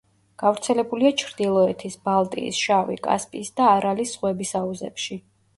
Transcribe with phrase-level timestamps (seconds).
[0.43, 5.21] გავრცელებულია ჩრდილოეთის, ბალტიის, შავი, კასპიის და არალის ზღვების აუზებში.